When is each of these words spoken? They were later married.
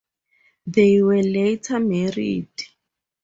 They 0.65 0.99
were 1.03 1.21
later 1.21 1.79
married. 1.79 2.47